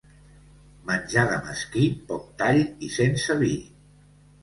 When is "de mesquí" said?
1.33-1.85